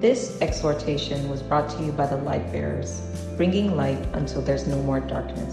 This 0.00 0.40
exhortation 0.40 1.28
was 1.28 1.42
brought 1.42 1.68
to 1.70 1.82
you 1.82 1.90
by 1.90 2.06
the 2.06 2.18
Light 2.18 2.52
Bearers, 2.52 3.00
bringing 3.36 3.74
light 3.76 3.98
until 4.12 4.40
there's 4.40 4.64
no 4.68 4.80
more 4.82 5.00
darkness. 5.00 5.52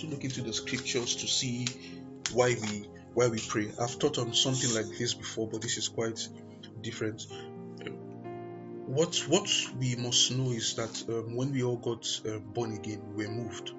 To 0.00 0.06
look 0.08 0.24
into 0.24 0.42
the 0.42 0.52
scriptures 0.52 1.14
to 1.14 1.28
see 1.28 1.68
why 2.32 2.56
we 2.60 2.88
why 3.14 3.28
we 3.28 3.38
pray. 3.38 3.70
I've 3.80 4.00
taught 4.00 4.18
on 4.18 4.34
something 4.34 4.74
like 4.74 4.98
this 4.98 5.14
before, 5.14 5.46
but 5.46 5.62
this 5.62 5.78
is 5.78 5.86
quite 5.86 6.26
different. 6.80 7.28
What 8.86 9.14
what 9.28 9.48
we 9.78 9.94
must 9.94 10.32
know 10.32 10.50
is 10.50 10.74
that 10.74 11.04
um, 11.08 11.36
when 11.36 11.52
we 11.52 11.62
all 11.62 11.76
got 11.76 12.04
uh, 12.28 12.38
born 12.38 12.72
again, 12.72 13.00
we 13.14 13.28
were 13.28 13.32
moved. 13.32 13.70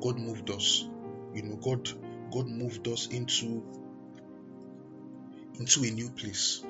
God 0.00 0.20
moved 0.20 0.50
us. 0.50 0.86
You 1.34 1.42
know, 1.42 1.56
God 1.56 1.90
God 2.32 2.48
moved 2.48 2.88
us 2.88 3.08
into 3.08 3.62
into 5.58 5.84
a 5.84 5.90
new 5.90 6.08
place. 6.10 6.64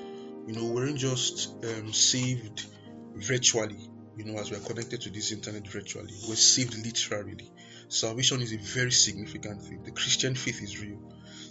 You 0.46 0.54
know, 0.54 0.64
we 0.64 0.70
weren't 0.72 0.98
just 0.98 1.54
um, 1.64 1.92
saved 1.92 2.66
virtually. 3.14 3.88
You 4.16 4.24
know, 4.24 4.40
as 4.40 4.50
we're 4.50 4.58
connected 4.58 5.00
to 5.02 5.10
this 5.10 5.30
internet 5.30 5.66
virtually, 5.66 6.12
we're 6.28 6.34
saved 6.34 6.76
literally. 6.84 7.50
Salvation 7.88 8.42
is 8.42 8.52
a 8.52 8.58
very 8.58 8.90
significant 8.90 9.62
thing. 9.62 9.82
The 9.84 9.92
Christian 9.92 10.34
faith 10.34 10.62
is 10.62 10.80
real. 10.80 11.00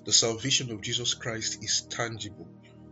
The 0.06 0.12
salvation 0.12 0.72
of 0.72 0.82
Jesus 0.82 1.14
Christ 1.14 1.64
is 1.64 1.82
tangible. 1.90 2.48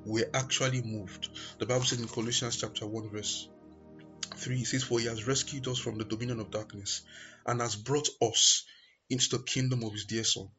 We're 0.05 0.29
actually 0.33 0.81
moved. 0.81 1.29
The 1.59 1.65
Bible 1.65 1.83
says 1.83 1.99
in 1.99 2.07
Colossians 2.07 2.57
chapter 2.57 2.87
1, 2.87 3.09
verse 3.09 3.49
3, 4.37 4.59
it 4.59 4.67
says, 4.67 4.83
For 4.83 4.99
he 4.99 5.07
has 5.07 5.27
rescued 5.27 5.67
us 5.67 5.77
from 5.77 5.97
the 5.97 6.05
dominion 6.05 6.39
of 6.39 6.49
darkness 6.49 7.01
and 7.45 7.59
has 7.61 7.75
brought 7.75 8.07
us 8.21 8.63
into 9.09 9.37
the 9.37 9.43
kingdom 9.43 9.83
of 9.83 9.93
his 9.93 10.05
dear 10.05 10.23
son 10.23 10.49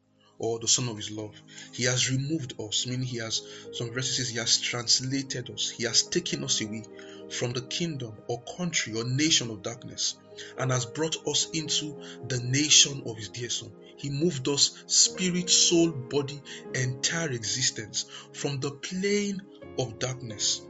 or 0.41 0.57
the 0.57 0.67
son 0.67 0.89
of 0.89 0.97
his 0.97 1.11
love. 1.11 1.39
He 1.71 1.83
has 1.83 2.09
removed 2.09 2.55
us, 2.59 2.87
meaning 2.87 3.05
he 3.05 3.17
has 3.17 3.43
some 3.73 3.91
verses 3.91 4.17
says 4.17 4.29
he 4.29 4.39
has 4.39 4.59
translated 4.59 5.51
us, 5.51 5.69
he 5.69 5.83
has 5.83 6.01
taken 6.01 6.43
us 6.43 6.59
away 6.61 6.83
from 7.29 7.53
the 7.53 7.61
kingdom 7.61 8.13
or 8.27 8.41
country 8.57 8.93
or 8.97 9.03
nation 9.03 9.51
of 9.51 9.61
darkness 9.61 10.15
and 10.57 10.71
has 10.71 10.85
brought 10.85 11.15
us 11.27 11.47
into 11.53 11.95
the 12.27 12.39
nation 12.39 13.03
of 13.05 13.17
his 13.17 13.29
dear 13.29 13.49
son. 13.49 13.71
He 13.95 14.09
moved 14.09 14.47
us 14.47 14.83
spirit, 14.87 15.49
soul, 15.49 15.91
body, 15.91 16.41
entire 16.73 17.29
existence 17.29 18.05
from 18.33 18.59
the 18.59 18.71
plane 18.71 19.41
of 19.77 19.99
darkness 19.99 20.61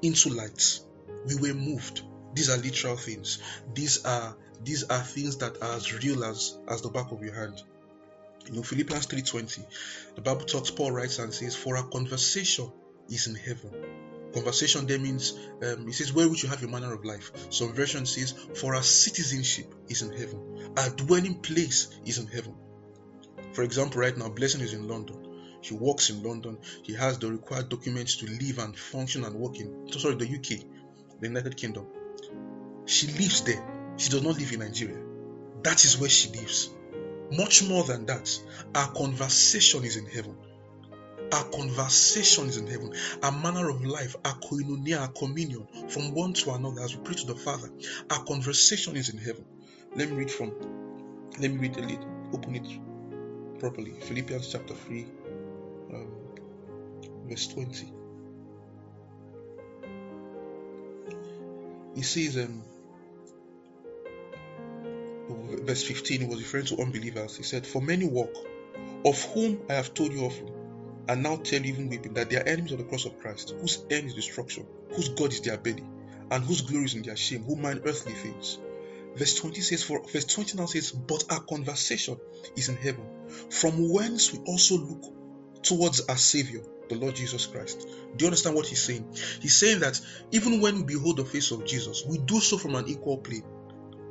into 0.00 0.30
light. 0.30 0.80
We 1.26 1.36
were 1.36 1.54
moved. 1.54 2.02
These 2.34 2.48
are 2.48 2.56
literal 2.56 2.96
things. 2.96 3.38
These 3.74 4.04
are 4.06 4.36
these 4.64 4.84
are 4.84 5.02
things 5.02 5.36
that 5.38 5.62
are 5.62 5.74
as 5.74 5.92
real 6.02 6.24
as 6.24 6.58
as 6.66 6.80
the 6.80 6.88
back 6.88 7.12
of 7.12 7.22
your 7.22 7.34
hand. 7.34 7.62
You 8.46 8.56
know, 8.56 8.62
Philippians 8.62 9.06
3:20, 9.06 9.64
the 10.16 10.20
Bible 10.22 10.44
talks, 10.44 10.70
Paul 10.70 10.92
writes 10.92 11.18
and 11.18 11.32
says, 11.32 11.54
For 11.54 11.76
our 11.76 11.84
conversation 11.88 12.72
is 13.08 13.26
in 13.26 13.34
heaven. 13.34 13.70
Conversation 14.32 14.86
there 14.86 14.98
means 14.98 15.32
um, 15.62 15.88
it 15.88 15.94
says 15.94 16.12
where 16.12 16.28
would 16.28 16.42
you 16.42 16.48
have 16.48 16.60
your 16.60 16.70
manner 16.70 16.92
of 16.92 17.04
life. 17.04 17.32
Some 17.50 17.72
version 17.72 18.06
says, 18.06 18.32
For 18.54 18.74
our 18.74 18.82
citizenship 18.82 19.74
is 19.88 20.02
in 20.02 20.12
heaven. 20.12 20.72
Our 20.76 20.90
dwelling 20.90 21.34
place 21.40 21.88
is 22.06 22.18
in 22.18 22.26
heaven. 22.26 22.54
For 23.52 23.62
example, 23.62 24.00
right 24.00 24.16
now, 24.16 24.28
Blessing 24.28 24.60
is 24.60 24.72
in 24.72 24.86
London. 24.86 25.26
She 25.62 25.74
works 25.74 26.10
in 26.10 26.22
London. 26.22 26.58
She 26.84 26.94
has 26.94 27.18
the 27.18 27.30
required 27.30 27.68
documents 27.68 28.16
to 28.16 28.26
live 28.26 28.58
and 28.58 28.76
function 28.76 29.24
and 29.24 29.34
work 29.34 29.58
in 29.58 29.88
sorry, 29.92 30.14
the 30.14 30.24
UK, 30.24 30.64
the 31.20 31.26
United 31.26 31.56
Kingdom. 31.56 31.86
She 32.86 33.08
lives 33.08 33.42
there. 33.42 33.94
She 33.96 34.08
does 34.10 34.22
not 34.22 34.38
live 34.38 34.52
in 34.52 34.60
Nigeria. 34.60 35.02
That 35.62 35.84
is 35.84 35.98
where 35.98 36.08
she 36.08 36.30
lives. 36.30 36.70
Much 37.32 37.68
more 37.68 37.84
than 37.84 38.06
that, 38.06 38.28
our 38.74 38.90
conversation 38.92 39.84
is 39.84 39.96
in 39.96 40.06
heaven. 40.06 40.36
Our 41.32 41.44
conversation 41.44 42.46
is 42.46 42.56
in 42.56 42.66
heaven. 42.66 42.92
Our 43.22 43.30
manner 43.30 43.68
of 43.68 43.84
life, 43.84 44.16
our 44.24 44.34
koinonia, 44.34 45.00
our 45.00 45.08
communion 45.08 45.66
from 45.88 46.12
one 46.12 46.32
to 46.34 46.52
another 46.52 46.82
as 46.82 46.96
we 46.96 47.02
pray 47.04 47.14
to 47.14 47.26
the 47.26 47.36
Father. 47.36 47.70
Our 48.10 48.24
conversation 48.24 48.96
is 48.96 49.10
in 49.10 49.18
heaven. 49.18 49.44
Let 49.94 50.10
me 50.10 50.16
read 50.16 50.30
from, 50.30 50.52
let 51.38 51.52
me 51.52 51.58
read 51.58 51.76
a 51.76 51.82
little, 51.82 52.08
open 52.32 52.56
it 52.56 53.60
properly. 53.60 53.92
Philippians 54.00 54.50
chapter 54.50 54.74
3, 54.74 55.06
um, 55.92 56.08
verse 57.28 57.46
20. 57.48 57.92
He 61.94 62.02
says, 62.02 62.36
um, 62.38 62.62
verse 65.62 65.82
15, 65.82 66.20
he 66.20 66.26
was 66.26 66.38
referring 66.40 66.66
to 66.66 66.80
unbelievers. 66.80 67.36
He 67.36 67.42
said, 67.42 67.66
For 67.66 67.80
many 67.80 68.06
walk, 68.06 68.34
of 69.04 69.22
whom 69.32 69.60
I 69.68 69.74
have 69.74 69.94
told 69.94 70.12
you 70.12 70.24
often, 70.24 70.50
and 71.08 71.22
now 71.22 71.36
tell 71.36 71.60
you 71.60 71.72
even 71.72 71.88
weeping, 71.88 72.14
that 72.14 72.30
they 72.30 72.36
are 72.36 72.46
enemies 72.46 72.72
of 72.72 72.78
the 72.78 72.84
cross 72.84 73.04
of 73.04 73.18
Christ, 73.18 73.54
whose 73.60 73.84
end 73.90 74.06
is 74.06 74.14
destruction, 74.14 74.66
whose 74.92 75.08
God 75.08 75.32
is 75.32 75.40
their 75.40 75.58
belly, 75.58 75.84
and 76.30 76.44
whose 76.44 76.60
glory 76.60 76.84
is 76.84 76.94
in 76.94 77.02
their 77.02 77.16
shame, 77.16 77.42
who 77.42 77.56
mind 77.56 77.82
earthly 77.84 78.12
things. 78.12 78.58
Verse 79.16 79.34
20 79.36 79.60
says, 79.60 79.82
for 79.82 80.02
verse 80.06 80.24
20 80.24 80.56
now 80.56 80.66
says, 80.66 80.92
But 80.92 81.24
our 81.30 81.40
conversation 81.40 82.16
is 82.56 82.68
in 82.68 82.76
heaven, 82.76 83.04
from 83.50 83.90
whence 83.92 84.32
we 84.32 84.38
also 84.46 84.76
look 84.76 85.62
towards 85.62 86.00
our 86.02 86.16
Savior, 86.16 86.62
the 86.88 86.94
Lord 86.94 87.16
Jesus 87.16 87.46
Christ. 87.46 87.88
Do 88.16 88.24
you 88.24 88.26
understand 88.26 88.54
what 88.54 88.66
he's 88.66 88.82
saying? 88.82 89.06
He's 89.40 89.56
saying 89.56 89.80
that 89.80 90.00
even 90.30 90.60
when 90.60 90.76
we 90.76 90.82
behold 90.84 91.16
the 91.16 91.24
face 91.24 91.50
of 91.50 91.64
Jesus, 91.66 92.04
we 92.06 92.18
do 92.18 92.40
so 92.40 92.56
from 92.56 92.74
an 92.76 92.88
equal 92.88 93.18
plane 93.18 93.44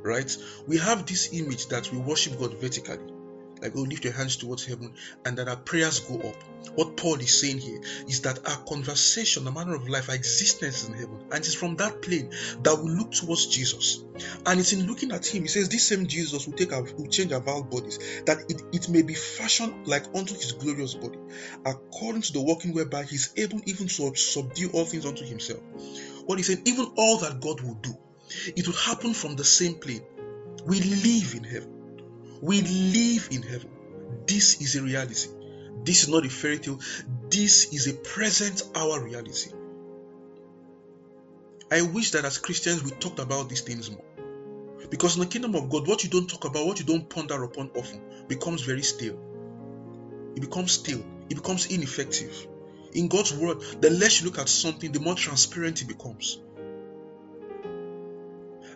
right? 0.02 0.36
We 0.66 0.78
have 0.78 1.06
this 1.06 1.32
image 1.32 1.66
that 1.68 1.90
we 1.92 1.98
worship 1.98 2.38
God 2.38 2.54
vertically, 2.60 2.98
like 3.62 3.74
we 3.74 3.82
lift 3.82 4.04
your 4.04 4.12
hands 4.12 4.36
towards 4.36 4.64
heaven 4.64 4.94
and 5.24 5.36
that 5.38 5.48
our 5.48 5.56
prayers 5.56 6.00
go 6.00 6.16
up. 6.20 6.36
What 6.74 6.96
Paul 6.96 7.16
is 7.16 7.40
saying 7.40 7.58
here 7.58 7.80
is 8.06 8.20
that 8.22 8.38
our 8.48 8.56
conversation, 8.64 9.44
the 9.44 9.52
manner 9.52 9.74
of 9.74 9.88
life, 9.88 10.08
our 10.08 10.14
existence 10.14 10.82
is 10.82 10.88
in 10.88 10.94
heaven, 10.94 11.18
and 11.30 11.38
it's 11.38 11.54
from 11.54 11.76
that 11.76 12.00
plane 12.02 12.30
that 12.62 12.78
we 12.82 12.90
look 12.90 13.12
towards 13.12 13.46
Jesus. 13.46 14.04
And 14.46 14.60
it's 14.60 14.72
in 14.72 14.86
looking 14.86 15.12
at 15.12 15.26
Him, 15.26 15.42
He 15.42 15.48
says, 15.48 15.68
This 15.68 15.88
same 15.88 16.06
Jesus 16.06 16.46
will 16.46 16.54
take 16.54 16.72
our 16.72 16.82
will 16.82 17.08
change 17.08 17.32
our 17.32 17.40
vile 17.40 17.62
bodies, 17.62 17.98
that 18.26 18.38
it, 18.48 18.62
it 18.72 18.88
may 18.88 19.02
be 19.02 19.14
fashioned 19.14 19.86
like 19.86 20.04
unto 20.14 20.34
His 20.34 20.52
glorious 20.52 20.94
body, 20.94 21.18
according 21.64 22.22
to 22.22 22.32
the 22.32 22.42
working 22.42 22.72
whereby 22.72 23.04
He's 23.04 23.32
able 23.36 23.60
even 23.64 23.88
to 23.88 24.14
subdue 24.14 24.70
all 24.72 24.84
things 24.84 25.06
unto 25.06 25.24
Himself. 25.24 25.60
What 26.26 26.38
He's 26.38 26.46
saying, 26.46 26.62
even 26.66 26.86
all 26.96 27.18
that 27.18 27.40
God 27.40 27.60
will 27.62 27.74
do 27.82 27.94
it 28.56 28.66
will 28.66 28.74
happen 28.74 29.14
from 29.14 29.36
the 29.36 29.44
same 29.44 29.74
plane. 29.74 30.02
We 30.66 30.80
live 30.80 31.34
in 31.34 31.44
heaven. 31.44 32.02
We 32.42 32.62
live 32.62 33.28
in 33.30 33.42
heaven. 33.42 33.70
This 34.26 34.60
is 34.60 34.76
a 34.76 34.82
reality. 34.82 35.28
This 35.84 36.02
is 36.02 36.08
not 36.08 36.26
a 36.26 36.30
fairy 36.30 36.58
tale. 36.58 36.80
This 37.30 37.72
is 37.72 37.86
a 37.88 37.94
present 37.94 38.62
hour 38.74 39.02
reality. 39.02 39.50
I 41.70 41.82
wish 41.82 42.10
that 42.12 42.24
as 42.24 42.38
Christians 42.38 42.82
we 42.82 42.90
talked 42.90 43.20
about 43.20 43.48
these 43.48 43.60
things 43.60 43.90
more. 43.90 44.04
Because 44.90 45.14
in 45.14 45.20
the 45.20 45.26
kingdom 45.26 45.54
of 45.54 45.70
God, 45.70 45.86
what 45.86 46.02
you 46.02 46.10
don't 46.10 46.28
talk 46.28 46.44
about, 46.44 46.66
what 46.66 46.80
you 46.80 46.84
don't 46.84 47.08
ponder 47.08 47.42
upon 47.44 47.70
often, 47.76 48.02
becomes 48.26 48.62
very 48.62 48.82
stale. 48.82 49.18
It 50.34 50.40
becomes 50.40 50.72
stale. 50.72 51.04
It 51.28 51.36
becomes 51.36 51.66
ineffective. 51.66 52.46
In 52.92 53.06
God's 53.08 53.32
word, 53.32 53.60
the 53.80 53.90
less 53.90 54.20
you 54.20 54.26
look 54.26 54.38
at 54.38 54.48
something, 54.48 54.90
the 54.90 55.00
more 55.00 55.14
transparent 55.14 55.80
it 55.82 55.88
becomes 55.88 56.40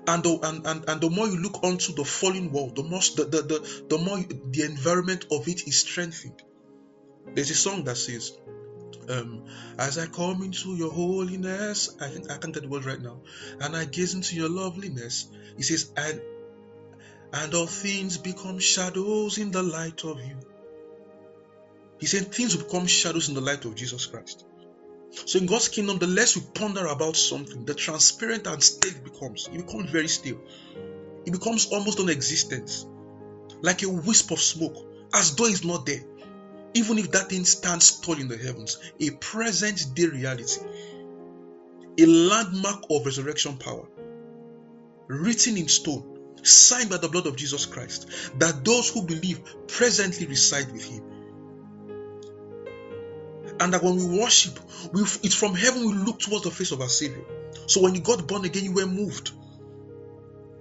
and 0.06 0.22
the, 0.22 0.38
and, 0.42 0.66
and, 0.66 0.88
and 0.88 1.00
the 1.00 1.10
more 1.10 1.26
you 1.26 1.38
look 1.38 1.62
onto 1.64 1.94
the 1.94 2.04
fallen 2.04 2.50
world 2.52 2.76
the 2.76 2.82
more 2.82 3.00
the, 3.16 3.24
the, 3.24 3.42
the, 3.42 3.84
the 3.88 3.98
more 3.98 4.18
the 4.18 4.62
environment 4.62 5.24
of 5.30 5.48
it 5.48 5.66
is 5.66 5.80
strengthened 5.80 6.42
there's 7.34 7.50
a 7.50 7.54
song 7.54 7.84
that 7.84 7.96
says 7.96 8.32
um, 9.08 9.44
as 9.78 9.98
I 9.98 10.06
come 10.06 10.42
into 10.42 10.76
your 10.76 10.90
holiness, 10.90 11.94
I 12.00 12.08
think 12.08 12.30
I 12.30 12.38
can't 12.38 12.54
get 12.54 12.62
the 12.62 12.68
word 12.68 12.84
right 12.84 13.00
now, 13.00 13.20
and 13.60 13.76
I 13.76 13.84
gaze 13.84 14.14
into 14.14 14.34
your 14.36 14.48
loveliness. 14.48 15.28
He 15.56 15.62
says, 15.62 15.90
and 15.96 16.20
and 17.32 17.52
all 17.54 17.66
things 17.66 18.16
become 18.16 18.60
shadows 18.60 19.38
in 19.38 19.50
the 19.50 19.62
light 19.62 20.04
of 20.04 20.20
you. 20.20 20.36
He 21.98 22.06
said 22.06 22.32
things 22.32 22.56
will 22.56 22.64
become 22.64 22.86
shadows 22.86 23.28
in 23.28 23.34
the 23.34 23.40
light 23.40 23.64
of 23.64 23.74
Jesus 23.74 24.06
Christ. 24.06 24.44
So 25.26 25.38
in 25.38 25.46
God's 25.46 25.68
kingdom, 25.68 25.98
the 25.98 26.06
less 26.06 26.36
we 26.36 26.42
ponder 26.54 26.86
about 26.86 27.16
something, 27.16 27.64
the 27.64 27.74
transparent 27.74 28.46
and 28.46 28.62
stale 28.62 29.00
becomes. 29.02 29.48
It 29.52 29.66
becomes 29.66 29.90
very 29.90 30.08
still. 30.08 30.40
It 31.24 31.32
becomes 31.32 31.66
almost 31.66 31.98
non-existent, 31.98 32.86
like 33.62 33.82
a 33.82 33.88
wisp 33.88 34.30
of 34.30 34.40
smoke, 34.40 34.76
as 35.14 35.34
though 35.36 35.46
it's 35.46 35.64
not 35.64 35.86
there. 35.86 36.02
Even 36.74 36.98
if 36.98 37.12
that 37.12 37.30
thing 37.30 37.44
stands 37.44 38.00
tall 38.00 38.18
in 38.18 38.28
the 38.28 38.36
heavens, 38.36 38.78
a 39.00 39.10
present 39.10 39.94
day 39.94 40.06
reality, 40.06 40.60
a 41.98 42.06
landmark 42.06 42.82
of 42.90 43.06
resurrection 43.06 43.56
power, 43.56 43.86
written 45.06 45.56
in 45.56 45.68
stone, 45.68 46.34
signed 46.42 46.90
by 46.90 46.96
the 46.96 47.08
blood 47.08 47.26
of 47.26 47.36
Jesus 47.36 47.64
Christ, 47.64 48.10
that 48.38 48.64
those 48.64 48.90
who 48.90 49.02
believe 49.02 49.40
presently 49.68 50.26
reside 50.26 50.70
with 50.72 50.84
Him 50.84 51.13
and 53.60 53.72
that 53.72 53.82
when 53.82 53.96
we 53.96 54.18
worship, 54.18 54.58
we, 54.92 55.02
it's 55.22 55.34
from 55.34 55.54
heaven 55.54 55.86
we 55.86 55.94
look 55.94 56.20
towards 56.20 56.44
the 56.44 56.50
face 56.50 56.72
of 56.72 56.80
our 56.80 56.88
Savior. 56.88 57.24
So 57.66 57.82
when 57.82 57.94
you 57.94 58.00
got 58.00 58.26
born 58.26 58.44
again, 58.44 58.64
you 58.64 58.72
were 58.72 58.86
moved. 58.86 59.32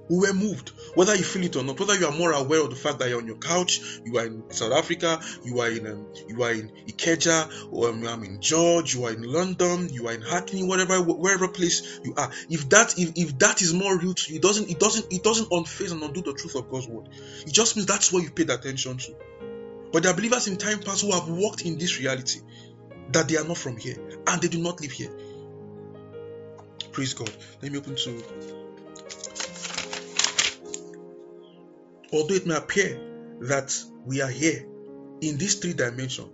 We 0.09 0.17
were 0.17 0.33
moved, 0.33 0.71
whether 0.95 1.15
you 1.15 1.23
feel 1.23 1.45
it 1.45 1.55
or 1.55 1.63
not, 1.63 1.79
whether 1.79 1.95
you 1.97 2.05
are 2.05 2.11
more 2.11 2.33
aware 2.33 2.61
of 2.61 2.69
the 2.69 2.75
fact 2.75 2.99
that 2.99 3.07
you're 3.09 3.21
on 3.21 3.25
your 3.25 3.37
couch, 3.37 3.79
you 4.03 4.17
are 4.17 4.25
in 4.25 4.43
South 4.51 4.73
Africa, 4.73 5.21
you 5.45 5.61
are 5.61 5.69
in 5.71 5.87
um, 5.87 6.07
you 6.27 6.43
are 6.43 6.51
in 6.51 6.71
Ikeja, 6.87 7.71
or 7.71 7.89
um, 7.89 8.05
I'm 8.05 8.21
in 8.25 8.41
George, 8.41 8.93
you 8.93 9.05
are 9.05 9.13
in 9.13 9.23
London, 9.23 9.87
you 9.89 10.09
are 10.09 10.13
in 10.13 10.21
Hackney, 10.21 10.63
whatever 10.63 11.01
wherever 11.01 11.47
place 11.47 12.01
you 12.03 12.13
are. 12.17 12.29
If 12.49 12.67
that 12.69 12.99
if, 12.99 13.13
if 13.15 13.39
that 13.39 13.61
is 13.61 13.73
more 13.73 13.97
real 13.97 14.13
to 14.13 14.31
you, 14.31 14.39
it 14.39 14.41
doesn't 14.41 14.69
it 14.69 14.77
doesn't 14.77 15.11
it 15.11 15.23
doesn't 15.23 15.49
unface 15.49 15.93
and 15.93 16.03
undo 16.03 16.21
the 16.21 16.33
truth 16.33 16.55
of 16.55 16.69
God's 16.69 16.87
word. 16.89 17.07
It 17.47 17.53
just 17.53 17.77
means 17.77 17.87
that's 17.87 18.11
what 18.11 18.23
you 18.23 18.29
paid 18.29 18.49
attention 18.49 18.97
to. 18.97 19.15
But 19.93 20.03
there 20.03 20.11
are 20.11 20.15
believers 20.15 20.47
in 20.47 20.57
time 20.57 20.79
past 20.79 21.01
who 21.01 21.11
have 21.13 21.29
walked 21.29 21.61
in 21.61 21.77
this 21.77 21.97
reality 21.99 22.41
that 23.13 23.27
they 23.27 23.37
are 23.37 23.47
not 23.47 23.57
from 23.57 23.77
here 23.77 23.97
and 24.27 24.41
they 24.41 24.47
do 24.47 24.61
not 24.61 24.81
live 24.81 24.91
here. 24.91 25.11
Praise 26.91 27.13
God. 27.13 27.31
Let 27.61 27.71
me 27.71 27.77
open 27.77 27.95
to 27.95 28.23
Although 32.11 32.35
it 32.35 32.45
may 32.45 32.55
appear 32.55 32.99
that 33.41 33.73
we 34.05 34.21
are 34.21 34.29
here 34.29 34.67
in 35.21 35.37
this 35.37 35.55
three 35.55 35.73
dimension, 35.73 36.29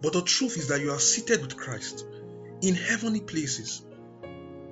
but 0.00 0.12
the 0.12 0.22
truth 0.22 0.56
is 0.56 0.68
that 0.68 0.80
you 0.80 0.92
are 0.92 1.00
seated 1.00 1.40
with 1.42 1.56
Christ 1.56 2.06
in 2.62 2.74
heavenly 2.74 3.20
places. 3.20 3.84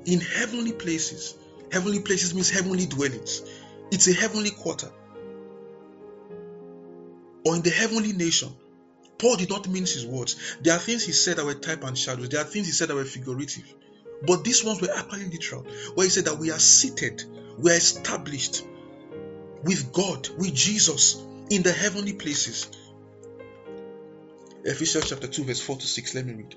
In 0.05 0.21
heavenly 0.21 0.73
places. 0.73 1.35
Heavenly 1.73 2.01
places 2.01 2.35
means 2.35 2.51
heavenly 2.51 2.87
dwellings. 2.87 3.43
It's 3.91 4.07
a 4.07 4.13
heavenly 4.13 4.51
quarter. 4.51 4.91
Or 7.45 7.57
in 7.57 7.63
the 7.63 7.71
heavenly 7.71 8.13
nation. 8.13 8.55
Paul 9.23 9.37
did 9.37 9.51
not 9.51 9.69
mince 9.69 9.93
his 9.93 10.05
words. 10.05 10.57
There 10.63 10.75
are 10.75 10.81
things 10.81 11.05
he 11.05 11.13
said 11.13 11.37
that 11.37 11.45
were 11.45 11.55
type 11.55 11.85
and 11.85 11.97
shadows. 11.97 12.29
There 12.29 12.41
are 12.41 12.45
things 12.45 12.67
he 12.67 12.73
said 12.73 12.89
that 12.89 12.97
were 12.97 13.05
figurative. 13.05 13.73
But 14.27 14.43
these 14.43 14.65
ones 14.65 14.81
were 14.81 14.91
actually 14.93 15.27
literal. 15.27 15.63
Where 15.95 16.05
he 16.05 16.11
said 16.11 16.25
that 16.25 16.39
we 16.39 16.51
are 16.51 16.59
seated, 16.59 17.23
we 17.57 17.71
are 17.71 17.77
established 17.77 18.65
with 19.63 19.93
God, 19.93 20.29
with 20.31 20.53
Jesus 20.53 21.25
in 21.51 21.63
the 21.63 21.71
heavenly 21.71 22.15
places. 22.15 22.69
Ephesians 24.65 25.09
chapter 25.09 25.29
2, 25.29 25.45
verse 25.45 25.61
4 25.61 25.77
to 25.77 25.87
6. 25.87 26.15
Let 26.17 26.27
me 26.27 26.33
read. 26.35 26.57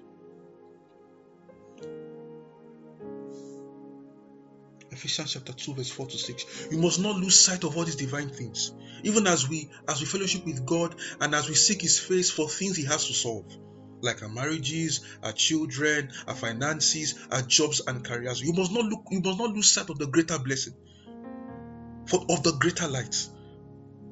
Ephesians 4.96 5.34
chapter 5.34 5.52
2, 5.54 5.74
verse 5.76 5.90
4 5.90 6.08
to 6.08 6.18
6. 6.18 6.68
You 6.72 6.78
must 6.78 7.00
not 7.00 7.18
lose 7.18 7.38
sight 7.38 7.64
of 7.64 7.76
all 7.76 7.84
these 7.84 7.96
divine 7.98 8.30
things. 8.30 8.74
Even 9.04 9.28
as 9.28 9.48
we 9.48 9.70
as 9.88 10.00
we 10.00 10.06
fellowship 10.08 10.46
with 10.46 10.66
God 10.66 10.96
and 11.22 11.36
as 11.36 11.50
we 11.50 11.56
seek 11.56 11.82
his 11.82 12.00
face 12.00 12.32
for 12.32 12.48
things 12.48 12.78
he 12.78 12.86
has 12.86 13.06
to 13.08 13.14
solve. 13.14 13.46
Like 14.02 14.24
our 14.24 14.30
marriages, 14.30 15.02
our 15.24 15.32
children, 15.32 16.12
our 16.28 16.36
finances, 16.36 17.16
our 17.32 17.42
jobs 17.42 17.82
and 17.86 18.04
careers. 18.04 18.42
You 18.42 18.54
must 18.54 18.72
not 18.72 18.86
look 18.86 19.04
you 19.12 19.20
must 19.20 19.38
not 19.38 19.52
lose 19.52 19.70
sight 19.70 19.90
of 19.90 20.00
the 20.00 20.08
greater 20.08 20.40
blessing 20.40 20.74
for, 22.08 22.26
of 22.30 22.44
the 22.44 22.54
greater 22.54 22.88
light, 22.88 23.28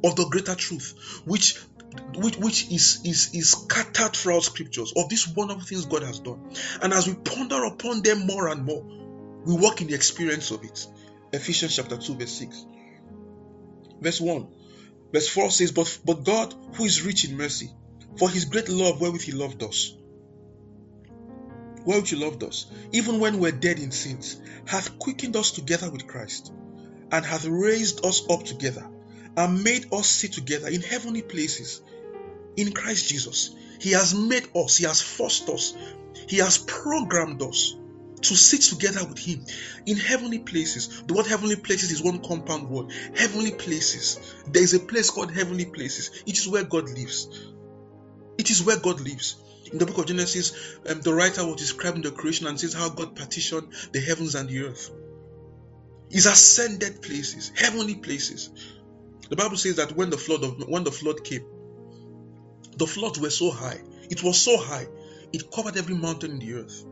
of 0.04 0.16
the 0.16 0.26
greater 0.30 0.56
truth, 0.56 1.22
which 1.26 1.58
which, 2.16 2.38
which 2.38 2.72
is, 2.72 3.02
is, 3.06 3.30
is 3.34 3.52
scattered 3.52 4.16
throughout 4.16 4.44
scriptures 4.44 4.92
of 4.96 5.10
these 5.10 5.28
wonderful 5.28 5.64
things 5.64 5.86
God 5.86 6.02
has 6.04 6.20
done. 6.20 6.40
And 6.82 6.92
as 6.92 7.08
we 7.08 7.14
ponder 7.14 7.64
upon 7.66 8.02
them 8.02 8.26
more 8.26 8.48
and 8.48 8.66
more, 8.66 8.84
we 9.46 9.56
walk 9.56 9.82
in 9.82 9.88
the 9.88 9.96
experience 9.96 10.52
of 10.52 10.64
it. 10.64 10.88
Ephesians 11.32 11.76
chapter 11.76 11.98
2, 11.98 12.16
verse 12.16 12.32
6. 12.32 12.66
Verse 14.02 14.22
1. 14.22 14.48
Verse 15.12 15.28
4 15.30 15.52
says, 15.52 15.72
But, 15.72 16.00
but 16.06 16.24
God, 16.24 16.54
who 16.76 16.86
is 16.86 17.04
rich 17.04 17.26
in 17.26 17.38
mercy, 17.38 17.72
for 18.18 18.30
his 18.30 18.46
great 18.46 18.70
love 18.70 19.02
wherewith 19.02 19.22
he 19.22 19.32
loved 19.32 19.64
us. 19.64 19.96
Wherewith 21.86 22.08
he 22.08 22.16
loved 22.16 22.44
us, 22.44 22.68
even 22.92 23.20
when 23.20 23.36
we 23.36 23.52
we're 23.52 23.52
dead 23.52 23.80
in 23.80 23.92
sins, 23.92 24.40
hath 24.66 24.98
quickened 25.00 25.36
us 25.36 25.52
together 25.52 25.90
with 25.90 26.08
Christ 26.08 26.54
and 27.12 27.26
hath 27.26 27.46
raised 27.46 28.06
us 28.06 28.24
up 28.30 28.44
together 28.44 28.88
and 29.36 29.64
made 29.64 29.92
us 29.92 30.08
sit 30.08 30.34
together 30.34 30.68
in 30.68 30.82
heavenly 30.82 31.22
places 31.22 31.82
in 32.56 32.72
Christ 32.72 33.10
Jesus. 33.10 33.56
He 33.80 33.92
has 33.92 34.16
made 34.16 34.48
us, 34.56 34.78
He 34.78 34.86
has 34.86 35.02
forced 35.02 35.50
us, 35.50 35.76
He 36.28 36.38
has 36.38 36.58
programmed 36.58 37.42
us 37.42 37.76
to 38.24 38.36
sit 38.36 38.62
together 38.62 39.06
with 39.06 39.20
Him 39.20 39.46
in 39.86 39.98
heavenly 39.98 40.40
places. 40.40 41.04
The 41.04 41.14
word 41.14 41.28
heavenly 41.28 41.56
places 41.56 41.92
is 41.92 42.04
one 42.04 42.20
compound 42.20 42.70
word. 42.70 42.92
Heavenly 43.16 43.52
places. 43.52 44.36
There 44.48 44.64
is 44.64 44.74
a 44.74 44.80
place 44.80 45.10
called 45.10 45.32
heavenly 45.34 45.66
places. 45.66 46.24
It 46.26 46.38
is 46.38 46.48
where 46.48 46.64
God 46.64 46.90
lives. 46.90 47.28
It 48.38 48.50
is 48.50 48.64
where 48.64 48.80
God 48.80 49.00
lives. 49.02 49.36
In 49.72 49.80
the 49.80 49.86
book 49.86 49.98
of 49.98 50.06
Genesis, 50.06 50.78
um, 50.88 51.02
the 51.02 51.14
writer 51.14 51.46
was 51.46 51.56
describing 51.56 52.02
the 52.02 52.12
creation 52.12 52.48
and 52.48 52.60
says 52.60 52.74
how 52.74 52.90
God 52.90 53.16
partitioned 53.16 53.74
the 53.92 54.00
heavens 54.00 54.36
and 54.36 54.50
the 54.50 54.64
earth 54.64 54.92
is 56.14 56.28
ascended 56.28 57.02
places, 57.02 57.52
heavenly 57.56 57.96
places. 57.96 58.52
The 59.30 59.36
Bible 59.36 59.58
says 59.58 59.78
that 59.78 59.96
when 59.96 60.12
the 60.12 60.18
flood 60.18 60.44
of 60.44 60.68
when 60.68 60.84
the 60.84 60.92
flood 60.92 61.24
came, 61.24 61.44
the 62.78 62.86
floods 62.86 63.20
were 63.20 63.32
so 63.32 63.50
high. 63.50 63.82
It 64.10 64.22
was 64.22 64.40
so 64.40 64.58
high, 64.58 64.88
it 65.34 65.52
covered 65.52 65.76
every 65.76 65.96
mountain 65.96 66.32
in 66.32 66.40
the 66.40 66.54
earth. 66.54 66.86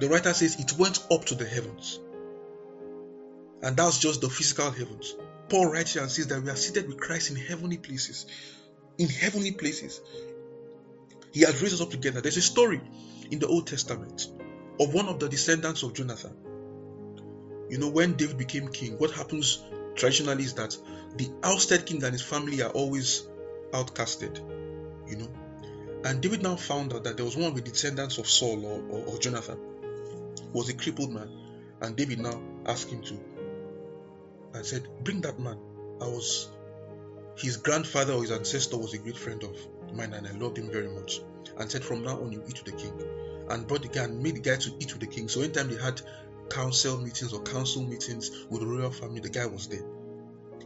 The 0.00 0.08
writer 0.08 0.32
says 0.32 0.58
it 0.58 0.78
went 0.78 1.04
up 1.10 1.24
to 1.26 1.34
the 1.34 1.46
heavens. 1.46 2.00
And 3.62 3.76
that's 3.76 3.98
just 3.98 4.20
the 4.20 4.30
physical 4.30 4.70
heavens. 4.70 5.16
Paul 5.48 5.66
writes 5.72 5.94
here 5.94 6.02
and 6.02 6.10
says 6.10 6.28
that 6.28 6.42
we 6.42 6.50
are 6.50 6.56
seated 6.56 6.86
with 6.86 7.00
Christ 7.00 7.30
in 7.30 7.36
heavenly 7.36 7.78
places. 7.78 8.26
In 8.98 9.08
heavenly 9.08 9.52
places. 9.52 10.00
He 11.32 11.40
has 11.40 11.60
raised 11.60 11.74
us 11.74 11.80
up 11.80 11.90
together. 11.90 12.20
There's 12.20 12.36
a 12.36 12.42
story 12.42 12.80
in 13.30 13.38
the 13.38 13.46
Old 13.46 13.66
Testament 13.66 14.28
of 14.80 14.94
one 14.94 15.08
of 15.08 15.18
the 15.18 15.28
descendants 15.28 15.82
of 15.82 15.94
Jonathan 15.94 16.36
you 17.68 17.76
know, 17.76 17.88
when 17.88 18.14
David 18.14 18.38
became 18.38 18.68
king, 18.68 18.92
what 18.98 19.10
happens 19.10 19.62
traditionally 19.94 20.44
is 20.44 20.54
that 20.54 20.76
the 21.16 21.30
ousted 21.42 21.84
king 21.86 22.02
and 22.02 22.12
his 22.12 22.22
family 22.22 22.62
are 22.62 22.70
always 22.70 23.26
outcasted. 23.72 24.38
You 25.08 25.16
know, 25.16 25.28
and 26.04 26.20
David 26.20 26.42
now 26.42 26.56
found 26.56 26.94
out 26.94 27.04
that 27.04 27.16
there 27.16 27.24
was 27.24 27.36
one 27.36 27.46
of 27.46 27.54
the 27.54 27.60
descendants 27.60 28.18
of 28.18 28.26
Saul 28.26 28.64
or, 28.64 28.82
or, 28.88 29.04
or 29.06 29.18
Jonathan 29.18 29.58
was 30.52 30.68
a 30.68 30.74
crippled 30.74 31.12
man, 31.12 31.30
and 31.80 31.96
David 31.96 32.20
now 32.20 32.40
asked 32.66 32.90
him 32.90 33.02
to 33.02 33.18
and 34.54 34.64
said, 34.64 34.88
"Bring 35.04 35.20
that 35.22 35.38
man." 35.38 35.58
I 36.00 36.06
was 36.06 36.48
his 37.36 37.56
grandfather 37.56 38.14
or 38.14 38.22
his 38.22 38.30
ancestor 38.30 38.76
was 38.76 38.94
a 38.94 38.98
great 38.98 39.16
friend 39.16 39.42
of 39.44 39.56
mine, 39.94 40.12
and 40.12 40.26
I 40.26 40.32
loved 40.32 40.58
him 40.58 40.70
very 40.70 40.88
much. 40.88 41.20
And 41.56 41.70
said, 41.70 41.84
"From 41.84 42.02
now 42.02 42.20
on, 42.20 42.32
you 42.32 42.42
eat 42.48 42.62
with 42.64 42.72
the 42.74 42.80
king." 42.82 42.92
And 43.48 43.66
brought 43.66 43.82
the 43.82 43.88
guy 43.88 44.04
and 44.04 44.22
made 44.22 44.36
the 44.36 44.40
guy 44.40 44.56
to 44.56 44.70
eat 44.78 44.92
with 44.92 45.00
the 45.00 45.06
king. 45.06 45.28
So 45.28 45.40
anytime 45.40 45.68
they 45.68 45.80
had 45.80 46.00
council 46.50 46.98
meetings 46.98 47.32
or 47.32 47.42
council 47.42 47.82
meetings 47.82 48.30
with 48.50 48.60
the 48.60 48.66
royal 48.66 48.90
family, 48.90 49.20
the 49.20 49.28
guy 49.28 49.46
was 49.46 49.68
there. 49.68 49.84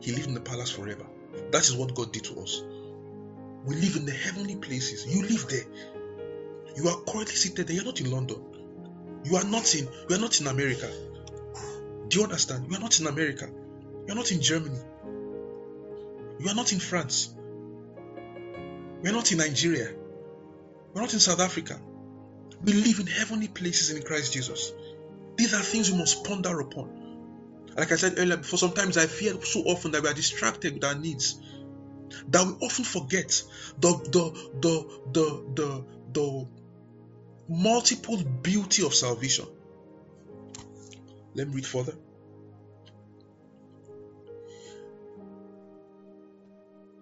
He 0.01 0.13
lived 0.13 0.29
in 0.29 0.35
the 0.35 0.41
palace 0.41 0.71
forever. 0.71 1.07
That 1.51 1.63
is 1.63 1.75
what 1.75 1.95
God 1.95 2.13
did 2.13 2.25
to 2.25 2.41
us. 2.41 2.63
We 3.65 3.77
live 3.77 3.97
in 3.97 4.05
the 4.05 4.13
heavenly 4.13 4.57
places. 4.57 5.07
You 5.07 5.23
live 5.23 5.47
there. 5.49 5.65
You 6.77 6.89
are 6.89 7.01
currently 7.05 7.35
seated 7.35 7.69
there. 7.69 7.77
You're 7.77 7.85
not 7.85 8.01
in 8.01 8.11
London. 8.11 8.43
You 9.25 9.37
are 9.37 9.45
not 9.45 9.75
in 9.75 9.89
you 10.09 10.17
are 10.17 10.19
not 10.19 10.41
in 10.41 10.47
America. 10.47 10.91
Do 12.09 12.19
you 12.19 12.25
understand? 12.25 12.67
You 12.71 12.77
are 12.77 12.81
not 12.81 12.99
in 13.01 13.07
America. 13.07 13.49
You 14.07 14.13
are 14.13 14.17
not 14.17 14.33
in 14.33 14.41
Germany. 14.41 14.79
You 16.39 16.49
are 16.49 16.55
not 16.55 16.73
in 16.73 16.81
France. 16.81 17.35
You 19.03 19.11
are 19.11 19.13
not 19.13 19.31
in 19.33 19.39
Nigeria. 19.39 19.91
You 19.91 20.97
are 20.97 21.03
not 21.03 21.13
in 21.15 21.21
South 21.21 21.41
Africa. 21.41 21.81
We 22.65 22.73
live 22.73 23.01
in 23.01 23.07
heavenly 23.07 23.49
places 23.49 23.91
in 23.91 24.03
Christ 24.03 24.33
Jesus. 24.33 24.73
These 25.37 25.55
are 25.55 25.61
things 25.61 25.91
we 25.91 25.99
must 25.99 26.25
ponder 26.25 26.61
upon. 26.61 27.03
Like 27.77 27.93
I 27.93 27.97
said 27.97 28.15
earlier, 28.19 28.37
before 28.37 28.59
sometimes 28.59 28.97
I 28.97 29.07
fear 29.07 29.35
so 29.43 29.61
often 29.61 29.93
that 29.93 30.03
we 30.03 30.09
are 30.09 30.15
distracted 30.15 30.75
with 30.75 30.85
our 30.85 30.95
needs, 30.95 31.41
that 32.29 32.47
we 32.47 32.53
often 32.67 32.85
forget 32.85 33.43
the 33.81 33.93
the 34.13 34.51
the 34.61 35.01
the 35.13 35.45
the, 35.55 35.85
the 36.13 36.47
multiple 37.53 38.23
beauty 38.43 38.85
of 38.85 38.95
salvation. 38.95 39.47
Let 41.35 41.49
me 41.49 41.57
read 41.57 41.67
further. 41.67 41.95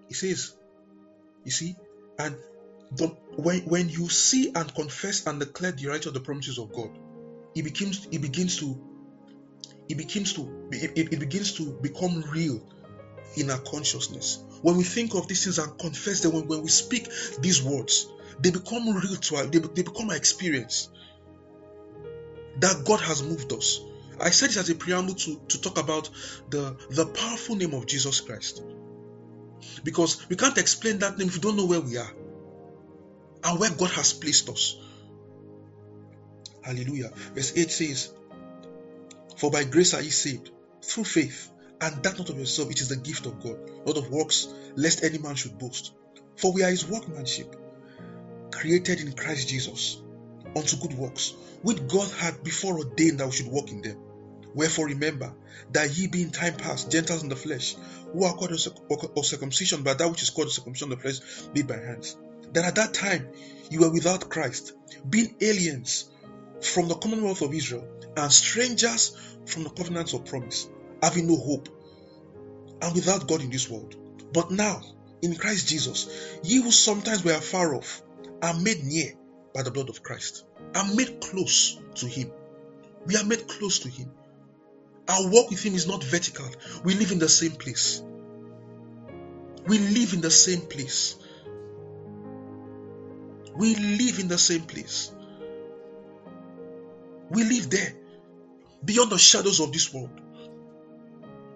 He 0.08 0.14
says, 0.14 0.54
you 1.44 1.50
see, 1.52 1.76
and 2.18 2.36
the, 2.92 3.06
when, 3.36 3.60
when 3.60 3.88
you 3.88 4.08
see 4.08 4.52
and 4.54 4.74
confess 4.74 5.26
and 5.26 5.38
declare 5.38 5.72
the 5.72 5.86
right 5.86 6.04
of 6.04 6.14
the 6.14 6.20
promises 6.20 6.58
of 6.58 6.72
God, 6.72 6.90
it 7.54 7.62
begins 7.62 8.06
it 8.10 8.20
begins 8.20 8.58
to 8.58 8.80
it 9.88 9.96
begins 9.96 10.32
to 10.34 10.68
it, 10.72 11.12
it 11.12 11.20
begins 11.20 11.54
to 11.54 11.72
become 11.82 12.22
real 12.30 12.60
in 13.36 13.50
our 13.50 13.58
consciousness 13.58 14.44
when 14.62 14.76
we 14.76 14.84
think 14.84 15.14
of 15.14 15.26
these 15.28 15.44
things 15.44 15.58
and 15.58 15.78
confess 15.78 16.20
them 16.20 16.32
when, 16.32 16.46
when 16.46 16.62
we 16.62 16.68
speak 16.68 17.08
these 17.40 17.62
words 17.62 18.08
they 18.40 18.50
become 18.50 18.88
real 18.88 19.16
to 19.16 19.36
they, 19.50 19.58
they 19.58 19.82
become 19.82 20.10
our 20.10 20.16
experience 20.16 20.90
that 22.58 22.84
god 22.84 23.00
has 23.00 23.22
moved 23.22 23.52
us 23.52 23.80
i 24.20 24.30
said 24.30 24.48
this 24.48 24.56
as 24.56 24.70
a 24.70 24.74
preamble 24.74 25.14
to, 25.14 25.40
to 25.48 25.60
talk 25.60 25.78
about 25.78 26.10
the 26.50 26.76
the 26.90 27.06
powerful 27.06 27.56
name 27.56 27.74
of 27.74 27.86
jesus 27.86 28.20
christ 28.20 28.62
because 29.84 30.28
we 30.28 30.36
can't 30.36 30.58
explain 30.58 30.98
that 30.98 31.18
name 31.18 31.28
if 31.28 31.34
we 31.34 31.40
don't 31.40 31.56
know 31.56 31.66
where 31.66 31.80
we 31.80 31.96
are 31.96 32.10
and 33.44 33.58
where 33.60 33.70
god 33.70 33.90
has 33.90 34.12
placed 34.12 34.48
us 34.48 34.76
Hallelujah. 36.62 37.10
Verse 37.34 37.52
8 37.56 37.70
says, 37.70 38.12
For 39.36 39.50
by 39.50 39.64
grace 39.64 39.94
are 39.94 40.02
ye 40.02 40.10
saved 40.10 40.50
through 40.82 41.04
faith, 41.04 41.50
and 41.80 42.02
that 42.02 42.18
not 42.18 42.28
of 42.28 42.38
yourself, 42.38 42.70
it 42.70 42.80
is 42.80 42.88
the 42.88 42.96
gift 42.96 43.26
of 43.26 43.42
God, 43.42 43.58
not 43.86 43.96
of 43.96 44.10
works, 44.10 44.48
lest 44.76 45.02
any 45.02 45.18
man 45.18 45.34
should 45.34 45.58
boast. 45.58 45.92
For 46.36 46.52
we 46.52 46.62
are 46.62 46.70
his 46.70 46.86
workmanship, 46.86 47.56
created 48.60 49.00
in 49.00 49.12
Christ 49.14 49.48
Jesus, 49.48 50.02
unto 50.54 50.76
good 50.76 50.92
works, 50.92 51.32
which 51.62 51.86
God 51.88 52.10
had 52.12 52.44
before 52.44 52.76
ordained 52.76 53.18
that 53.18 53.26
we 53.26 53.32
should 53.32 53.46
walk 53.46 53.70
in 53.70 53.80
them. 53.80 53.96
Wherefore 54.54 54.86
remember 54.86 55.32
that 55.72 55.96
ye 55.96 56.08
be 56.08 56.22
in 56.22 56.30
time 56.30 56.56
past 56.56 56.90
Gentiles 56.90 57.22
in 57.22 57.30
the 57.30 57.36
flesh, 57.36 57.76
who 58.12 58.24
are 58.24 58.34
called 58.34 58.52
of 58.52 59.26
circumcision 59.26 59.82
by 59.82 59.94
that 59.94 60.10
which 60.10 60.22
is 60.22 60.28
called 60.28 60.52
circumcision 60.52 60.92
of 60.92 60.98
the 60.98 61.02
flesh 61.02 61.48
made 61.54 61.66
by 61.68 61.78
hands. 61.78 62.18
That 62.52 62.66
at 62.66 62.74
that 62.74 62.92
time 62.92 63.28
you 63.70 63.80
were 63.80 63.90
without 63.90 64.28
Christ, 64.28 64.74
being 65.08 65.36
aliens 65.40 66.10
from 66.60 66.88
the 66.88 66.96
commonwealth 66.96 67.40
of 67.40 67.54
Israel 67.54 67.88
and 68.16 68.30
strangers 68.30 69.16
from 69.46 69.62
the 69.62 69.70
covenants 69.70 70.12
of 70.12 70.26
promise, 70.26 70.68
having 71.02 71.28
no 71.28 71.36
hope 71.36 71.70
and 72.82 72.94
without 72.94 73.26
God 73.26 73.40
in 73.40 73.48
this 73.48 73.70
world. 73.70 73.96
But 74.34 74.50
now, 74.50 74.82
in 75.22 75.34
Christ 75.36 75.68
Jesus, 75.68 76.38
ye 76.42 76.60
who 76.60 76.70
sometimes 76.70 77.24
were 77.24 77.40
far 77.40 77.74
off 77.74 78.02
are 78.42 78.58
made 78.58 78.84
near 78.84 79.12
by 79.54 79.62
the 79.62 79.70
blood 79.70 79.88
of 79.88 80.02
Christ, 80.02 80.44
are 80.74 80.94
made 80.94 81.20
close 81.20 81.78
to 81.96 82.06
Him. 82.06 82.30
We 83.06 83.16
are 83.16 83.24
made 83.24 83.46
close 83.48 83.78
to 83.80 83.88
Him. 83.88 84.10
Our 85.08 85.28
walk 85.28 85.50
with 85.50 85.62
Him 85.62 85.74
is 85.74 85.86
not 85.86 86.04
vertical, 86.04 86.46
we 86.84 86.94
live 86.94 87.12
in 87.12 87.18
the 87.18 87.28
same 87.28 87.52
place. 87.52 88.02
We 89.66 89.78
live 89.78 90.14
in 90.14 90.20
the 90.20 90.30
same 90.30 90.62
place. 90.62 91.16
We 93.56 93.74
live 93.74 94.18
in 94.18 94.28
the 94.28 94.38
same 94.38 94.62
place. 94.62 95.12
We 97.30 97.44
live 97.44 97.70
there, 97.70 97.94
beyond 98.84 99.10
the 99.10 99.18
shadows 99.18 99.60
of 99.60 99.72
this 99.72 99.92
world. 99.92 100.10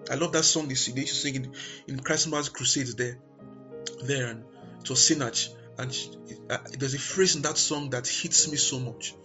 I 0.09 0.15
love 0.15 0.31
that 0.33 0.43
song 0.43 0.67
they, 0.67 0.75
they 0.75 1.01
to 1.01 1.13
sing 1.13 1.35
in, 1.35 1.53
in 1.87 1.99
Christmas 1.99 2.49
crusades 2.49 2.95
there, 2.95 3.17
there, 4.03 4.27
and 4.27 4.43
it 4.81 4.89
was 4.89 4.99
Sinach. 4.99 5.49
And 5.77 5.93
she, 5.93 6.09
uh, 6.49 6.57
there's 6.79 6.93
a 6.93 6.99
phrase 6.99 7.35
in 7.35 7.41
that 7.43 7.57
song 7.57 7.89
that 7.91 8.07
hits 8.07 8.49
me 8.49 8.57
so 8.57 8.79
much. 8.79 9.15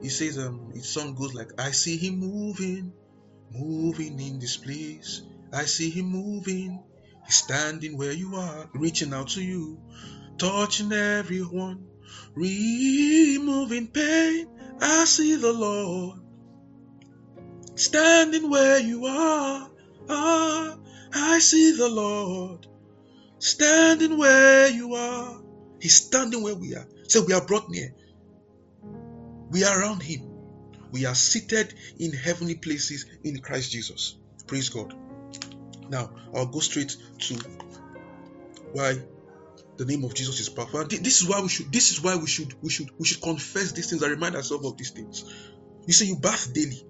He 0.00 0.08
says, 0.08 0.38
um, 0.38 0.72
his 0.74 0.88
song 0.88 1.14
goes 1.14 1.34
like, 1.34 1.60
I 1.60 1.70
see 1.70 1.96
him 1.96 2.18
moving, 2.18 2.92
moving 3.50 4.20
in 4.20 4.38
this 4.38 4.56
place. 4.56 5.22
I 5.52 5.64
see 5.64 5.90
him 5.90 6.06
moving. 6.06 6.82
He's 7.24 7.36
standing 7.36 7.96
where 7.96 8.12
you 8.12 8.36
are, 8.36 8.68
reaching 8.74 9.12
out 9.12 9.28
to 9.30 9.42
you, 9.42 9.80
touching 10.38 10.92
everyone, 10.92 11.86
removing 12.34 13.88
pain. 13.88 14.48
I 14.80 15.04
see 15.06 15.36
the 15.36 15.52
Lord 15.52 16.20
standing 17.74 18.50
where 18.50 18.78
you 18.78 19.06
are. 19.06 19.70
Ah, 20.08 20.76
I 21.12 21.38
see 21.40 21.76
the 21.76 21.88
Lord 21.88 22.66
standing 23.38 24.18
where 24.18 24.68
you 24.68 24.94
are. 24.94 25.42
He's 25.80 25.96
standing 25.96 26.42
where 26.42 26.54
we 26.54 26.74
are. 26.74 26.86
So 27.08 27.24
we 27.24 27.32
are 27.32 27.44
brought 27.44 27.68
near. 27.68 27.94
We 29.50 29.64
are 29.64 29.80
around 29.80 30.02
Him. 30.02 30.22
We 30.92 31.04
are 31.06 31.14
seated 31.14 31.74
in 31.98 32.12
heavenly 32.12 32.54
places 32.54 33.06
in 33.24 33.38
Christ 33.40 33.72
Jesus. 33.72 34.16
Praise 34.46 34.68
God. 34.68 34.94
Now, 35.88 36.10
I'll 36.34 36.46
go 36.46 36.60
straight 36.60 36.96
to 37.18 37.34
why 38.72 38.98
the 39.76 39.84
name 39.84 40.04
of 40.04 40.14
Jesus 40.14 40.40
is 40.40 40.48
powerful. 40.48 40.80
And 40.80 40.90
this 40.90 41.20
is 41.20 41.28
why 41.28 41.40
we 41.40 41.48
should. 41.48 41.72
This 41.72 41.92
is 41.92 42.00
why 42.00 42.16
we 42.16 42.26
should. 42.26 42.54
We 42.62 42.70
should. 42.70 42.90
We 42.98 43.04
should 43.04 43.22
confess 43.22 43.72
these 43.72 43.90
things 43.90 44.02
and 44.02 44.10
remind 44.10 44.34
ourselves 44.36 44.66
of 44.66 44.76
these 44.76 44.90
things. 44.90 45.24
You 45.86 45.92
say 45.92 46.06
you 46.06 46.16
bath 46.16 46.52
daily. 46.52 46.82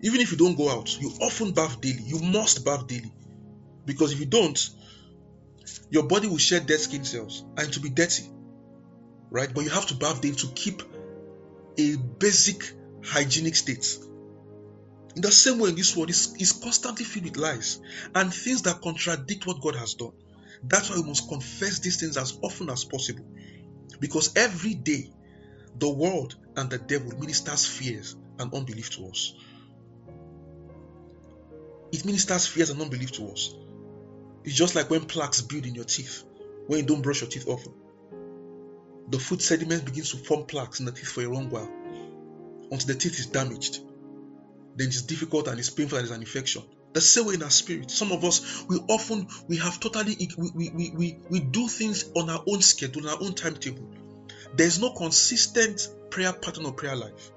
Even 0.00 0.20
if 0.20 0.30
you 0.30 0.38
don't 0.38 0.56
go 0.56 0.70
out, 0.70 1.00
you 1.00 1.10
often 1.20 1.52
bath 1.52 1.80
daily. 1.80 2.02
You 2.04 2.20
must 2.20 2.64
bath 2.64 2.86
daily. 2.86 3.12
Because 3.84 4.12
if 4.12 4.20
you 4.20 4.26
don't, 4.26 4.70
your 5.90 6.04
body 6.04 6.28
will 6.28 6.38
shed 6.38 6.66
dead 6.66 6.80
skin 6.80 7.04
cells 7.04 7.44
and 7.56 7.72
to 7.72 7.80
be 7.80 7.90
dirty. 7.90 8.24
Right? 9.30 9.52
But 9.52 9.64
you 9.64 9.70
have 9.70 9.86
to 9.86 9.94
bath 9.94 10.22
them 10.22 10.34
to 10.36 10.46
keep 10.48 10.82
a 11.78 11.96
basic 11.96 12.72
hygienic 13.04 13.54
state. 13.54 13.98
In 15.16 15.22
the 15.22 15.32
same 15.32 15.58
way, 15.58 15.70
this 15.72 15.96
world 15.96 16.10
is, 16.10 16.34
is 16.38 16.52
constantly 16.52 17.04
filled 17.04 17.24
with 17.26 17.36
lies 17.36 17.80
and 18.14 18.32
things 18.32 18.62
that 18.62 18.80
contradict 18.80 19.46
what 19.46 19.60
God 19.60 19.74
has 19.74 19.94
done. 19.94 20.12
That's 20.62 20.90
why 20.90 20.96
we 20.96 21.04
must 21.04 21.28
confess 21.28 21.78
these 21.80 21.98
things 21.98 22.16
as 22.16 22.38
often 22.42 22.70
as 22.70 22.84
possible. 22.84 23.24
Because 24.00 24.36
every 24.36 24.74
day, 24.74 25.10
the 25.78 25.88
world 25.88 26.36
and 26.56 26.68
the 26.68 26.78
devil 26.78 27.16
ministers 27.18 27.66
fears 27.66 28.16
and 28.38 28.52
unbelief 28.52 28.90
to 28.96 29.06
us. 29.08 29.34
It 31.92 32.04
ministers 32.04 32.46
fears 32.46 32.70
and 32.70 32.80
unbelief 32.80 33.12
to 33.12 33.28
us. 33.30 33.54
It's 34.44 34.54
just 34.54 34.74
like 34.74 34.90
when 34.90 35.04
plaques 35.04 35.42
build 35.42 35.66
in 35.66 35.74
your 35.74 35.84
teeth 35.84 36.24
when 36.66 36.80
you 36.80 36.86
don't 36.86 37.02
brush 37.02 37.22
your 37.22 37.30
teeth 37.30 37.48
often. 37.48 37.72
The 39.10 39.18
food 39.18 39.40
sediment 39.42 39.84
begins 39.84 40.10
to 40.10 40.18
form 40.18 40.44
plaques 40.46 40.80
in 40.80 40.86
the 40.86 40.92
teeth 40.92 41.08
for 41.08 41.22
a 41.22 41.28
long 41.28 41.48
while 41.50 41.70
until 42.70 42.86
the 42.86 42.94
teeth 42.94 43.18
is 43.18 43.26
damaged. 43.26 43.80
Then 44.76 44.88
it's 44.88 45.02
difficult 45.02 45.48
and 45.48 45.58
it's 45.58 45.70
painful 45.70 45.98
and 45.98 46.06
it's 46.06 46.14
an 46.14 46.20
infection. 46.20 46.62
The 46.92 47.00
same 47.00 47.26
way 47.26 47.34
in 47.34 47.42
our 47.42 47.50
spirit. 47.50 47.90
Some 47.90 48.12
of 48.12 48.24
us, 48.24 48.64
we 48.68 48.76
often 48.88 49.28
we 49.48 49.56
have 49.56 49.80
totally 49.80 50.16
we, 50.36 50.50
we, 50.54 50.90
we, 50.94 51.18
we, 51.28 51.40
do 51.40 51.68
things 51.68 52.10
on 52.14 52.30
our 52.30 52.42
own 52.46 52.60
schedule, 52.62 53.08
on 53.08 53.14
our 53.14 53.22
own 53.22 53.34
timetable. 53.34 53.88
There's 54.54 54.78
no 54.78 54.92
consistent 54.92 55.88
prayer 56.10 56.32
pattern 56.32 56.66
or 56.66 56.72
prayer 56.72 56.96
life. 56.96 57.30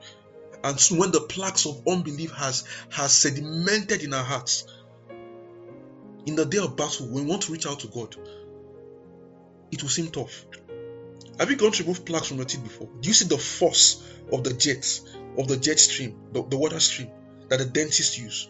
And 0.63 0.79
so 0.79 0.95
when 0.95 1.11
the 1.11 1.21
plaques 1.21 1.65
of 1.65 1.81
unbelief 1.87 2.31
has 2.31 2.63
has 2.91 3.11
sedimented 3.11 4.03
in 4.03 4.13
our 4.13 4.23
hearts, 4.23 4.65
in 6.25 6.35
the 6.35 6.45
day 6.45 6.59
of 6.59 6.75
battle, 6.75 7.07
when 7.07 7.25
we 7.25 7.29
want 7.29 7.43
to 7.43 7.51
reach 7.51 7.65
out 7.65 7.79
to 7.81 7.87
God, 7.87 8.15
it 9.71 9.81
will 9.81 9.89
seem 9.89 10.11
tough. 10.11 10.45
Have 11.39 11.49
you 11.49 11.55
gone 11.55 11.71
to 11.71 11.83
remove 11.83 12.05
plaques 12.05 12.27
from 12.27 12.37
your 12.37 12.45
teeth 12.45 12.63
before? 12.63 12.87
Do 12.99 13.07
you 13.07 13.13
see 13.13 13.27
the 13.27 13.37
force 13.37 14.03
of 14.31 14.43
the 14.43 14.53
jets, 14.53 15.01
of 15.37 15.47
the 15.47 15.57
jet 15.57 15.79
stream, 15.79 16.19
the, 16.31 16.43
the 16.43 16.57
water 16.57 16.79
stream 16.79 17.09
that 17.49 17.59
the 17.59 17.65
dentists 17.65 18.17
use 18.19 18.49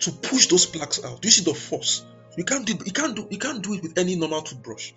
to 0.00 0.10
push 0.10 0.46
those 0.48 0.66
plaques 0.66 1.04
out? 1.04 1.20
Do 1.20 1.28
you 1.28 1.32
see 1.32 1.44
the 1.44 1.54
force? 1.54 2.04
You 2.36 2.44
can't 2.44 2.66
do 2.66 2.74
you 2.84 2.92
can't 2.92 3.16
do 3.16 3.26
you 3.30 3.38
can't 3.38 3.62
do 3.62 3.74
it 3.74 3.82
with 3.82 3.98
any 3.98 4.16
normal 4.16 4.42
toothbrush. 4.42 4.92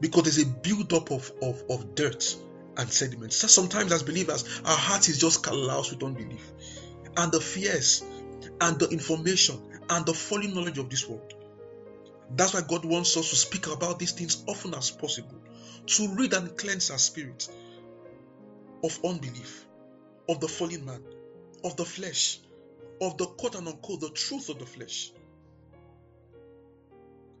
Because 0.00 0.22
there's 0.24 0.42
a 0.42 0.46
build-up 0.46 1.10
of, 1.10 1.32
of, 1.40 1.62
of 1.70 1.94
dirt 1.94 2.36
and 2.76 2.90
sediments. 2.90 3.36
So 3.36 3.46
sometimes 3.46 3.92
as 3.92 4.02
believers, 4.02 4.60
our 4.64 4.76
heart 4.76 5.08
is 5.08 5.18
just 5.18 5.44
callous 5.44 5.90
with 5.90 6.02
unbelief. 6.02 6.50
And 7.16 7.30
the 7.30 7.40
fears 7.40 8.04
and 8.60 8.78
the 8.78 8.88
information 8.88 9.60
and 9.90 10.06
the 10.06 10.14
falling 10.14 10.54
knowledge 10.54 10.78
of 10.78 10.90
this 10.90 11.08
world. 11.08 11.34
That's 12.30 12.54
why 12.54 12.62
God 12.62 12.84
wants 12.84 13.16
us 13.16 13.30
to 13.30 13.36
speak 13.36 13.66
about 13.66 13.98
these 13.98 14.12
things 14.12 14.42
often 14.46 14.74
as 14.74 14.90
possible, 14.90 15.38
to 15.86 16.14
read 16.14 16.32
and 16.32 16.56
cleanse 16.56 16.90
our 16.90 16.98
spirit 16.98 17.48
of 18.82 18.98
unbelief, 19.04 19.66
of 20.28 20.40
the 20.40 20.48
fallen 20.48 20.84
man, 20.84 21.02
of 21.64 21.76
the 21.76 21.84
flesh, 21.84 22.40
of 23.00 23.18
the 23.18 23.26
quote 23.26 23.54
and 23.56 23.68
unquote 23.68 24.00
the 24.00 24.10
truth 24.10 24.48
of 24.48 24.58
the 24.58 24.66
flesh 24.66 25.12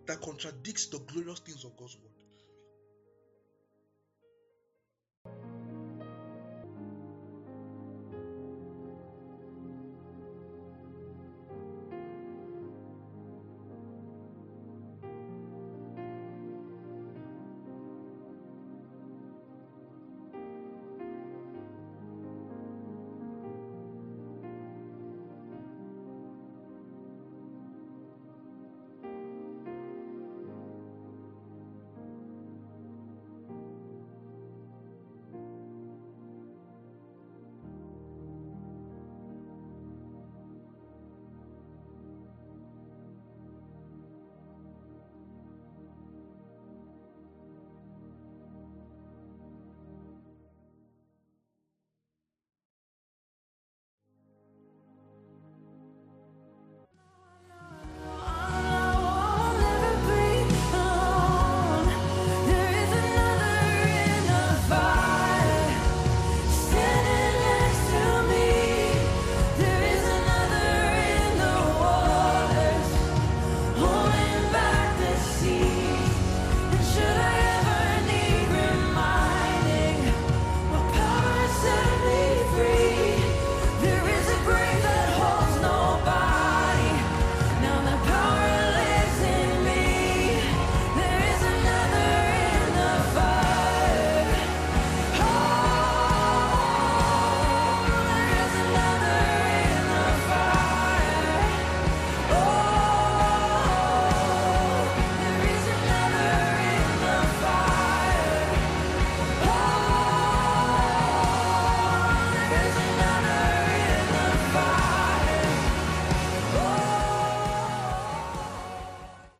that 0.06 0.20
contradicts 0.20 0.86
the 0.86 0.98
glorious 0.98 1.40
things 1.40 1.64
of 1.64 1.76
God's 1.76 1.96
word. 1.96 2.12